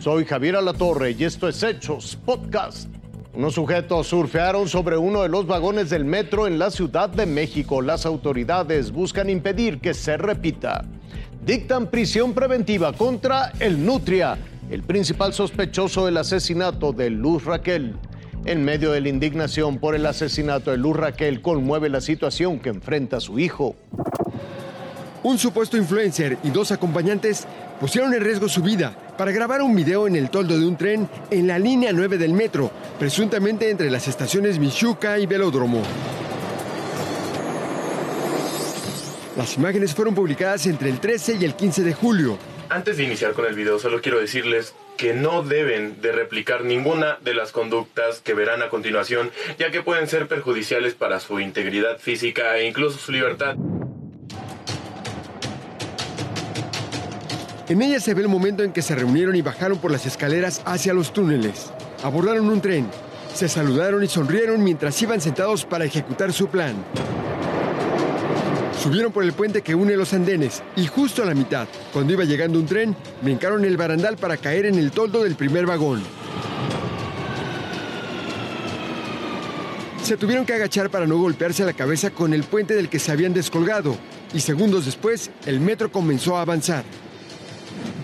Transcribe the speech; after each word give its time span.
Soy 0.00 0.24
Javier 0.24 0.56
Alatorre 0.56 1.10
y 1.10 1.24
esto 1.24 1.46
es 1.46 1.62
Hechos 1.62 2.16
Podcast. 2.24 2.88
Unos 3.34 3.52
sujetos 3.52 4.06
surfearon 4.06 4.66
sobre 4.66 4.96
uno 4.96 5.20
de 5.20 5.28
los 5.28 5.46
vagones 5.46 5.90
del 5.90 6.06
metro 6.06 6.46
en 6.46 6.58
la 6.58 6.70
Ciudad 6.70 7.10
de 7.10 7.26
México. 7.26 7.82
Las 7.82 8.06
autoridades 8.06 8.92
buscan 8.92 9.28
impedir 9.28 9.78
que 9.78 9.92
se 9.92 10.16
repita. 10.16 10.86
Dictan 11.44 11.88
prisión 11.88 12.32
preventiva 12.32 12.94
contra 12.94 13.52
el 13.60 13.84
Nutria, 13.84 14.38
el 14.70 14.84
principal 14.84 15.34
sospechoso 15.34 16.06
del 16.06 16.16
asesinato 16.16 16.94
de 16.94 17.10
Luz 17.10 17.44
Raquel. 17.44 17.94
En 18.46 18.64
medio 18.64 18.92
de 18.92 19.02
la 19.02 19.10
indignación 19.10 19.76
por 19.76 19.94
el 19.94 20.06
asesinato 20.06 20.70
de 20.70 20.78
Luz 20.78 20.96
Raquel, 20.96 21.42
conmueve 21.42 21.90
la 21.90 22.00
situación 22.00 22.58
que 22.58 22.70
enfrenta 22.70 23.20
su 23.20 23.38
hijo. 23.38 23.76
Un 25.22 25.36
supuesto 25.36 25.76
influencer 25.76 26.38
y 26.42 26.48
dos 26.48 26.72
acompañantes 26.72 27.46
pusieron 27.78 28.14
en 28.14 28.24
riesgo 28.24 28.48
su 28.48 28.62
vida 28.62 28.96
para 29.20 29.32
grabar 29.32 29.60
un 29.60 29.76
video 29.76 30.06
en 30.06 30.16
el 30.16 30.30
toldo 30.30 30.58
de 30.58 30.64
un 30.64 30.78
tren 30.78 31.06
en 31.30 31.46
la 31.46 31.58
línea 31.58 31.92
9 31.92 32.16
del 32.16 32.32
metro, 32.32 32.70
presuntamente 32.98 33.68
entre 33.68 33.90
las 33.90 34.08
estaciones 34.08 34.58
Michuca 34.58 35.18
y 35.18 35.26
Velódromo. 35.26 35.82
Las 39.36 39.58
imágenes 39.58 39.94
fueron 39.94 40.14
publicadas 40.14 40.64
entre 40.64 40.88
el 40.88 41.00
13 41.00 41.36
y 41.38 41.44
el 41.44 41.54
15 41.54 41.84
de 41.84 41.92
julio. 41.92 42.38
Antes 42.70 42.96
de 42.96 43.04
iniciar 43.04 43.34
con 43.34 43.44
el 43.44 43.54
video, 43.54 43.78
solo 43.78 44.00
quiero 44.00 44.18
decirles 44.18 44.74
que 44.96 45.12
no 45.12 45.42
deben 45.42 46.00
de 46.00 46.12
replicar 46.12 46.64
ninguna 46.64 47.18
de 47.20 47.34
las 47.34 47.52
conductas 47.52 48.20
que 48.20 48.32
verán 48.32 48.62
a 48.62 48.70
continuación, 48.70 49.30
ya 49.58 49.70
que 49.70 49.82
pueden 49.82 50.08
ser 50.08 50.28
perjudiciales 50.28 50.94
para 50.94 51.20
su 51.20 51.40
integridad 51.40 51.98
física 51.98 52.56
e 52.56 52.66
incluso 52.66 52.98
su 52.98 53.12
libertad. 53.12 53.54
En 57.70 57.82
ella 57.82 58.00
se 58.00 58.14
ve 58.14 58.22
el 58.22 58.28
momento 58.28 58.64
en 58.64 58.72
que 58.72 58.82
se 58.82 58.96
reunieron 58.96 59.36
y 59.36 59.42
bajaron 59.42 59.78
por 59.78 59.92
las 59.92 60.04
escaleras 60.04 60.60
hacia 60.64 60.92
los 60.92 61.12
túneles. 61.12 61.70
Abordaron 62.02 62.50
un 62.50 62.60
tren, 62.60 62.88
se 63.32 63.48
saludaron 63.48 64.02
y 64.02 64.08
sonrieron 64.08 64.64
mientras 64.64 65.00
iban 65.02 65.20
sentados 65.20 65.64
para 65.64 65.84
ejecutar 65.84 66.32
su 66.32 66.48
plan. 66.48 66.74
Subieron 68.82 69.12
por 69.12 69.22
el 69.22 69.32
puente 69.34 69.62
que 69.62 69.76
une 69.76 69.96
los 69.96 70.12
andenes 70.14 70.64
y 70.74 70.88
justo 70.88 71.22
a 71.22 71.26
la 71.26 71.34
mitad, 71.34 71.68
cuando 71.92 72.12
iba 72.12 72.24
llegando 72.24 72.58
un 72.58 72.66
tren, 72.66 72.96
brincaron 73.22 73.64
el 73.64 73.76
barandal 73.76 74.16
para 74.16 74.36
caer 74.36 74.66
en 74.66 74.74
el 74.74 74.90
toldo 74.90 75.22
del 75.22 75.36
primer 75.36 75.64
vagón. 75.64 76.02
Se 80.02 80.16
tuvieron 80.16 80.44
que 80.44 80.54
agachar 80.54 80.90
para 80.90 81.06
no 81.06 81.18
golpearse 81.18 81.64
la 81.64 81.72
cabeza 81.72 82.10
con 82.10 82.34
el 82.34 82.42
puente 82.42 82.74
del 82.74 82.88
que 82.88 82.98
se 82.98 83.12
habían 83.12 83.32
descolgado 83.32 83.96
y 84.34 84.40
segundos 84.40 84.86
después 84.86 85.30
el 85.46 85.60
metro 85.60 85.92
comenzó 85.92 86.36
a 86.36 86.42
avanzar. 86.42 86.82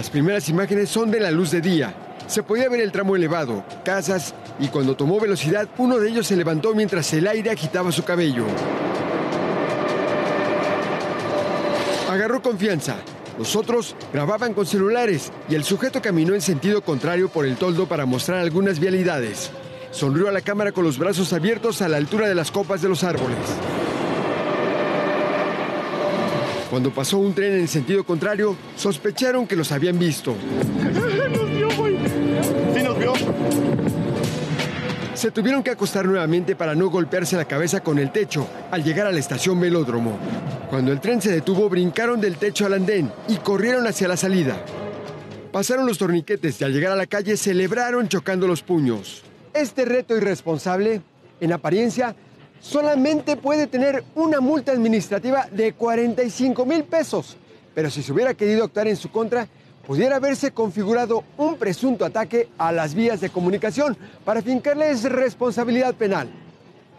Las 0.00 0.08
primeras 0.08 0.48
imágenes 0.48 0.88
son 0.88 1.10
de 1.10 1.20
la 1.20 1.30
luz 1.30 1.50
de 1.50 1.60
día. 1.60 1.92
Se 2.26 2.42
podía 2.42 2.70
ver 2.70 2.80
el 2.80 2.90
tramo 2.90 3.16
elevado, 3.16 3.62
casas, 3.84 4.34
y 4.58 4.68
cuando 4.68 4.96
tomó 4.96 5.20
velocidad, 5.20 5.68
uno 5.76 5.98
de 5.98 6.08
ellos 6.08 6.26
se 6.26 6.36
levantó 6.36 6.74
mientras 6.74 7.12
el 7.12 7.26
aire 7.26 7.50
agitaba 7.50 7.92
su 7.92 8.02
cabello. 8.02 8.46
Agarró 12.08 12.40
confianza. 12.40 12.96
Los 13.38 13.54
otros 13.56 13.94
grababan 14.10 14.54
con 14.54 14.64
celulares 14.64 15.30
y 15.50 15.54
el 15.54 15.64
sujeto 15.64 16.00
caminó 16.00 16.32
en 16.32 16.40
sentido 16.40 16.80
contrario 16.80 17.28
por 17.28 17.44
el 17.44 17.56
toldo 17.56 17.86
para 17.86 18.06
mostrar 18.06 18.38
algunas 18.38 18.80
vialidades. 18.80 19.50
Sonrió 19.90 20.30
a 20.30 20.32
la 20.32 20.40
cámara 20.40 20.72
con 20.72 20.84
los 20.84 20.96
brazos 20.96 21.34
abiertos 21.34 21.82
a 21.82 21.90
la 21.90 21.98
altura 21.98 22.26
de 22.26 22.34
las 22.34 22.50
copas 22.50 22.80
de 22.80 22.88
los 22.88 23.04
árboles. 23.04 23.36
Cuando 26.70 26.94
pasó 26.94 27.18
un 27.18 27.34
tren 27.34 27.52
en 27.54 27.60
el 27.62 27.68
sentido 27.68 28.04
contrario, 28.04 28.56
sospecharon 28.76 29.44
que 29.48 29.56
los 29.56 29.72
habían 29.72 29.98
visto. 29.98 30.36
¡Nos 31.32 31.50
vio, 31.50 31.68
güey! 31.76 31.96
¡Sí 32.74 32.82
nos 32.84 32.96
vio! 32.96 33.12
Se 35.14 35.32
tuvieron 35.32 35.64
que 35.64 35.70
acostar 35.70 36.06
nuevamente 36.06 36.54
para 36.54 36.76
no 36.76 36.88
golpearse 36.88 37.36
la 37.36 37.44
cabeza 37.44 37.80
con 37.80 37.98
el 37.98 38.12
techo 38.12 38.46
al 38.70 38.84
llegar 38.84 39.08
a 39.08 39.12
la 39.12 39.18
estación 39.18 39.58
Velódromo. 39.60 40.16
Cuando 40.70 40.92
el 40.92 41.00
tren 41.00 41.20
se 41.20 41.32
detuvo, 41.32 41.68
brincaron 41.68 42.20
del 42.20 42.36
techo 42.36 42.66
al 42.66 42.74
andén 42.74 43.10
y 43.26 43.36
corrieron 43.38 43.88
hacia 43.88 44.06
la 44.06 44.16
salida. 44.16 44.64
Pasaron 45.50 45.86
los 45.86 45.98
torniquetes 45.98 46.60
y 46.60 46.64
al 46.64 46.72
llegar 46.72 46.92
a 46.92 46.96
la 46.96 47.06
calle 47.06 47.36
celebraron 47.36 48.06
chocando 48.06 48.46
los 48.46 48.62
puños. 48.62 49.24
Este 49.52 49.84
reto 49.84 50.16
irresponsable, 50.16 51.02
en 51.40 51.52
apariencia, 51.52 52.14
solamente 52.60 53.36
puede 53.36 53.66
tener 53.66 54.04
una 54.14 54.40
multa 54.40 54.72
administrativa 54.72 55.46
de 55.50 55.72
45 55.72 56.64
mil 56.66 56.84
pesos. 56.84 57.36
Pero 57.74 57.90
si 57.90 58.02
se 58.02 58.12
hubiera 58.12 58.34
querido 58.34 58.64
actuar 58.64 58.88
en 58.88 58.96
su 58.96 59.10
contra, 59.10 59.48
pudiera 59.86 60.16
haberse 60.16 60.52
configurado 60.52 61.24
un 61.36 61.56
presunto 61.56 62.04
ataque 62.04 62.48
a 62.58 62.72
las 62.72 62.94
vías 62.94 63.20
de 63.20 63.30
comunicación 63.30 63.96
para 64.24 64.42
fincarles 64.42 65.04
responsabilidad 65.04 65.94
penal. 65.94 66.30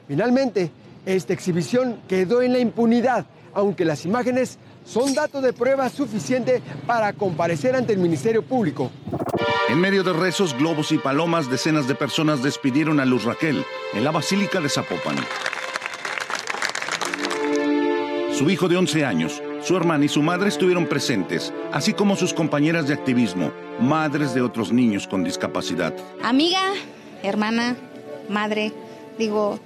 Finalmente, 0.07 0.71
esta 1.05 1.33
exhibición 1.33 2.01
quedó 2.07 2.41
en 2.41 2.53
la 2.53 2.59
impunidad, 2.59 3.25
aunque 3.53 3.85
las 3.85 4.05
imágenes 4.05 4.57
son 4.85 5.13
datos 5.13 5.43
de 5.43 5.53
prueba 5.53 5.89
suficiente 5.89 6.61
para 6.85 7.13
comparecer 7.13 7.75
ante 7.75 7.93
el 7.93 7.99
Ministerio 7.99 8.43
Público. 8.43 8.91
En 9.69 9.79
medio 9.79 10.03
de 10.03 10.13
rezos, 10.13 10.55
globos 10.57 10.91
y 10.91 10.97
palomas, 10.97 11.49
decenas 11.49 11.87
de 11.87 11.95
personas 11.95 12.43
despidieron 12.43 12.99
a 12.99 13.05
Luz 13.05 13.23
Raquel 13.23 13.63
en 13.93 14.03
la 14.03 14.11
Basílica 14.11 14.59
de 14.59 14.69
Zapopan. 14.69 15.15
Su 18.41 18.49
hijo 18.49 18.67
de 18.67 18.75
11 18.75 19.05
años, 19.05 19.39
su 19.61 19.77
hermana 19.77 20.05
y 20.05 20.07
su 20.07 20.23
madre 20.23 20.49
estuvieron 20.49 20.87
presentes, 20.87 21.53
así 21.71 21.93
como 21.93 22.15
sus 22.15 22.33
compañeras 22.33 22.87
de 22.87 22.95
activismo, 22.95 23.51
madres 23.79 24.33
de 24.33 24.41
otros 24.41 24.71
niños 24.71 25.05
con 25.05 25.23
discapacidad. 25.23 25.93
Amiga, 26.23 26.59
hermana, 27.21 27.75
madre, 28.29 28.73
digo, 29.19 29.59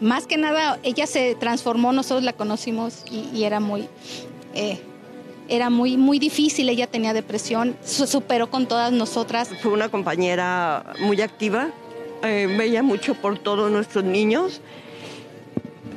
más 0.00 0.28
que 0.28 0.36
nada 0.36 0.78
ella 0.84 1.08
se 1.08 1.34
transformó, 1.34 1.92
nosotros 1.92 2.22
la 2.22 2.32
conocimos 2.32 3.02
y, 3.10 3.28
y 3.36 3.42
era 3.42 3.58
muy... 3.58 3.88
Eh, 4.54 4.78
era 5.48 5.68
muy, 5.68 5.96
muy 5.96 6.20
difícil, 6.20 6.68
ella 6.68 6.86
tenía 6.86 7.12
depresión, 7.14 7.76
se 7.82 8.06
superó 8.06 8.50
con 8.50 8.66
todas 8.68 8.92
nosotras. 8.92 9.50
Fue 9.60 9.72
una 9.72 9.88
compañera 9.88 10.94
muy 11.00 11.20
activa, 11.20 11.70
eh, 12.22 12.46
veía 12.56 12.84
mucho 12.84 13.16
por 13.16 13.40
todos 13.40 13.68
nuestros 13.72 14.04
niños. 14.04 14.60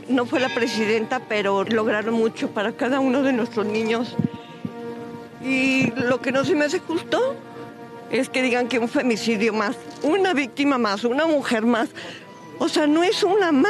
No 0.07 0.25
fue 0.25 0.39
la 0.39 0.49
presidenta, 0.49 1.19
pero 1.27 1.63
lograron 1.63 2.13
mucho 2.13 2.51
para 2.51 2.73
cada 2.73 2.99
uno 2.99 3.23
de 3.23 3.33
nuestros 3.33 3.65
niños. 3.65 4.15
Y 5.43 5.91
lo 5.91 6.21
que 6.21 6.31
no 6.31 6.45
se 6.45 6.55
me 6.55 6.65
hace 6.65 6.79
justo 6.79 7.35
es 8.11 8.29
que 8.29 8.41
digan 8.41 8.67
que 8.67 8.79
un 8.79 8.87
femicidio 8.87 9.53
más, 9.53 9.75
una 10.03 10.33
víctima 10.33 10.77
más, 10.77 11.03
una 11.03 11.25
mujer 11.25 11.65
más. 11.65 11.89
O 12.59 12.69
sea, 12.69 12.87
no 12.87 13.03
es 13.03 13.23
una 13.23 13.51
más 13.51 13.69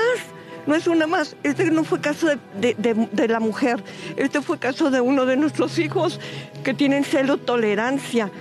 no 0.66 0.75
es 0.75 0.88
una 0.88 1.07
más. 1.07 1.35
Este 1.44 1.69
no 1.72 1.84
fue 1.84 2.01
caso 2.01 2.28
de, 2.28 2.75
de, 2.75 3.28
la 3.28 3.40
mujer, 3.40 3.84
este 4.17 4.41
fue 4.41 4.57
caso 4.57 4.90
de 4.91 5.02
uno 5.02 5.25
de 5.25 5.38
nuestros 5.38 5.78
hijos 5.79 6.19
que 6.63 6.73
tienen 6.73 7.03
celo 7.03 7.38
tolerancia. 7.38 8.31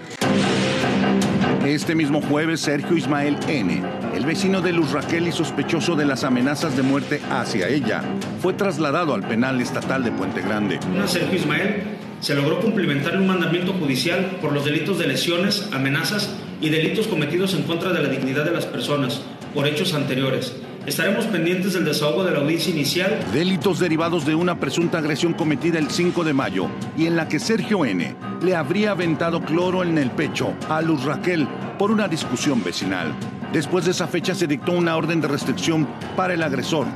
Este 1.64 1.94
mismo 1.94 2.20
jueves, 2.22 2.60
Sergio 2.60 2.96
Ismael 2.96 3.38
N., 3.48 3.82
el 4.14 4.24
vecino 4.24 4.60
de 4.60 4.72
Luz 4.72 4.92
Raquel 4.92 5.26
y 5.26 5.32
sospechoso 5.32 5.96
de 5.96 6.04
las 6.04 6.24
amenazas 6.24 6.76
de 6.76 6.82
muerte 6.82 7.20
hacia 7.30 7.68
ella, 7.68 8.02
fue 8.40 8.52
trasladado 8.52 9.14
al 9.14 9.26
penal 9.26 9.60
estatal 9.60 10.04
de 10.04 10.12
Puente 10.12 10.40
Grande. 10.40 10.78
Sergio 11.06 11.36
Ismael 11.36 11.82
se 12.20 12.34
logró 12.34 12.60
cumplimentar 12.60 13.16
un 13.16 13.26
mandamiento 13.26 13.72
judicial 13.72 14.38
por 14.40 14.52
los 14.52 14.64
delitos 14.64 14.98
de 14.98 15.08
lesiones, 15.08 15.68
amenazas 15.72 16.30
y 16.60 16.70
delitos 16.70 17.08
cometidos 17.08 17.54
en 17.54 17.64
contra 17.64 17.92
de 17.92 18.02
la 18.02 18.08
dignidad 18.08 18.44
de 18.44 18.52
las 18.52 18.66
personas 18.66 19.22
por 19.52 19.66
hechos 19.66 19.94
anteriores 19.94 20.54
Estaremos 20.86 21.24
pendientes 21.26 21.72
del 21.72 21.86
desahogo 21.86 22.24
de 22.24 22.32
la 22.32 22.40
audiencia 22.40 22.70
inicial. 22.70 23.18
Delitos 23.32 23.78
derivados 23.78 24.26
de 24.26 24.34
una 24.34 24.60
presunta 24.60 24.98
agresión 24.98 25.32
cometida 25.32 25.78
el 25.78 25.90
5 25.90 26.24
de 26.24 26.34
mayo 26.34 26.68
y 26.94 27.06
en 27.06 27.16
la 27.16 27.26
que 27.26 27.40
Sergio 27.40 27.86
N. 27.86 28.14
le 28.42 28.54
habría 28.54 28.90
aventado 28.90 29.42
cloro 29.42 29.82
en 29.82 29.96
el 29.96 30.10
pecho 30.10 30.52
a 30.68 30.82
Luz 30.82 31.04
Raquel 31.04 31.48
por 31.78 31.90
una 31.90 32.06
discusión 32.06 32.62
vecinal. 32.62 33.14
Después 33.50 33.86
de 33.86 33.92
esa 33.92 34.06
fecha 34.06 34.34
se 34.34 34.46
dictó 34.46 34.72
una 34.72 34.94
orden 34.96 35.22
de 35.22 35.28
restricción 35.28 35.88
para 36.16 36.34
el 36.34 36.42
agresor, 36.42 36.86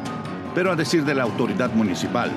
pero 0.54 0.70
a 0.70 0.76
decir 0.76 1.04
de 1.06 1.14
la 1.14 1.22
autoridad 1.22 1.72
municipal, 1.72 2.30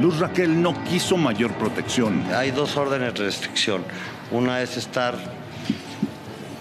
Luz 0.00 0.18
Raquel 0.18 0.60
no 0.60 0.84
quiso 0.84 1.16
mayor 1.16 1.52
protección. 1.52 2.22
Hay 2.34 2.50
dos 2.50 2.76
órdenes 2.76 3.14
de 3.14 3.24
restricción. 3.24 3.82
Una 4.30 4.60
es 4.60 4.76
estar 4.76 5.14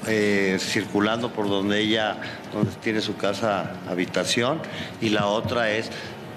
eh, 0.07 0.57
circulando 0.59 1.31
por 1.31 1.49
donde 1.49 1.79
ella, 1.79 2.17
donde 2.53 2.71
tiene 2.81 3.01
su 3.01 3.15
casa 3.15 3.73
habitación, 3.89 4.61
y 5.01 5.09
la 5.09 5.27
otra 5.27 5.71
es 5.71 5.89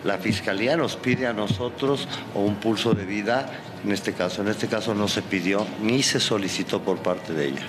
la 0.04 0.18
fiscalía 0.18 0.76
nos 0.76 0.96
pide 0.96 1.26
a 1.26 1.32
nosotros 1.32 2.08
o 2.34 2.40
un 2.40 2.54
pulso 2.54 2.94
de 2.94 3.04
vida, 3.04 3.50
en 3.84 3.92
este 3.92 4.12
caso, 4.12 4.42
en 4.42 4.48
este 4.48 4.66
caso 4.66 4.94
no 4.94 5.08
se 5.08 5.22
pidió 5.22 5.66
ni 5.82 6.02
se 6.02 6.20
solicitó 6.20 6.80
por 6.80 6.98
parte 6.98 7.34
de 7.34 7.48
ella. 7.48 7.66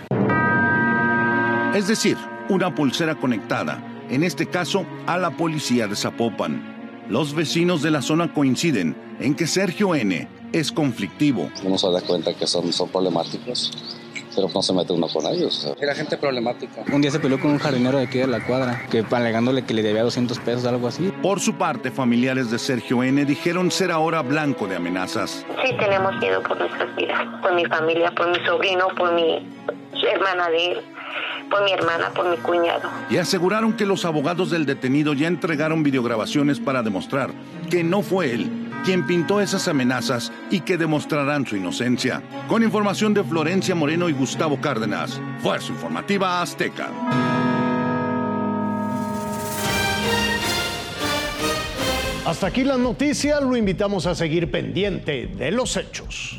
Es 1.75 1.87
decir, 1.87 2.17
una 2.49 2.73
pulsera 2.73 3.15
conectada, 3.15 3.83
en 4.09 4.23
este 4.23 4.47
caso 4.47 4.85
a 5.07 5.17
la 5.17 5.31
policía 5.31 5.87
de 5.87 5.95
Zapopan. 5.95 7.03
Los 7.09 7.33
vecinos 7.33 7.81
de 7.81 7.91
la 7.91 8.01
zona 8.01 8.33
coinciden 8.33 8.95
en 9.19 9.35
que 9.35 9.47
Sergio 9.47 9.95
N 9.95 10.27
es 10.53 10.71
conflictivo. 10.71 11.49
Uno 11.63 11.77
se 11.77 11.91
da 11.91 12.01
cuenta 12.01 12.33
que 12.33 12.47
son, 12.47 12.71
son 12.71 12.89
problemáticos 12.89 13.71
pero 14.35 14.49
no 14.53 14.61
se 14.61 14.73
mete 14.73 14.93
uno 14.93 15.07
con 15.07 15.25
ellos. 15.27 15.73
Era 15.79 15.95
gente 15.95 16.17
problemática. 16.17 16.83
Un 16.91 17.01
día 17.01 17.11
se 17.11 17.19
peleó 17.19 17.39
con 17.39 17.51
un 17.51 17.59
jardinero 17.59 17.97
de 17.97 18.05
aquí 18.05 18.19
de 18.19 18.27
la 18.27 18.45
cuadra, 18.45 18.85
que 18.89 19.05
alegándole 19.11 19.63
que 19.63 19.73
le 19.73 19.83
debía 19.83 20.03
200 20.03 20.39
pesos, 20.39 20.65
algo 20.65 20.87
así. 20.87 21.11
Por 21.21 21.39
su 21.39 21.55
parte, 21.55 21.91
familiares 21.91 22.51
de 22.51 22.59
Sergio 22.59 23.03
N. 23.03 23.25
dijeron 23.25 23.71
ser 23.71 23.91
ahora 23.91 24.21
blanco 24.21 24.67
de 24.67 24.75
amenazas. 24.75 25.45
Sí, 25.63 25.75
tenemos 25.77 26.15
miedo 26.17 26.41
por 26.43 26.57
nuestras 26.57 26.95
vidas, 26.95 27.19
por 27.41 27.53
mi 27.53 27.65
familia, 27.65 28.11
por 28.11 28.29
mi 28.29 28.45
sobrino, 28.45 28.87
por 28.97 29.13
mi 29.13 29.47
hermana 30.11 30.49
de 30.49 30.71
él 30.71 30.81
por 31.49 31.63
mi 31.65 31.71
hermana, 31.73 32.09
por 32.15 32.29
mi 32.29 32.37
cuñado. 32.37 32.89
Y 33.09 33.17
aseguraron 33.17 33.73
que 33.73 33.85
los 33.85 34.05
abogados 34.05 34.49
del 34.49 34.65
detenido 34.65 35.13
ya 35.13 35.27
entregaron 35.27 35.83
videograbaciones 35.83 36.59
para 36.59 36.81
demostrar 36.81 37.31
que 37.69 37.83
no 37.83 38.01
fue 38.01 38.31
él 38.31 38.60
quien 38.83 39.05
pintó 39.05 39.41
esas 39.41 39.67
amenazas 39.67 40.31
y 40.49 40.61
que 40.61 40.77
demostrarán 40.77 41.45
su 41.45 41.55
inocencia. 41.55 42.21
Con 42.47 42.63
información 42.63 43.13
de 43.13 43.23
Florencia 43.23 43.75
Moreno 43.75 44.09
y 44.09 44.13
Gustavo 44.13 44.59
Cárdenas, 44.59 45.19
Fuerza 45.41 45.71
Informativa 45.71 46.41
Azteca. 46.41 46.89
Hasta 52.25 52.47
aquí 52.47 52.63
la 52.63 52.77
noticia, 52.77 53.41
lo 53.41 53.57
invitamos 53.57 54.05
a 54.05 54.15
seguir 54.15 54.51
pendiente 54.51 55.27
de 55.27 55.51
los 55.51 55.75
hechos. 55.75 56.30